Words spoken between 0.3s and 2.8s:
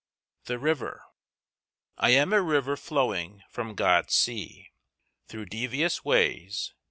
THE RIVER I am a river